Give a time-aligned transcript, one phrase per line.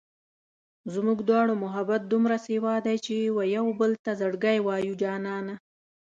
[0.93, 5.55] زموږ دواړو محبت دومره سېوا دی چې و يوبل ته زړګی وایو جانانه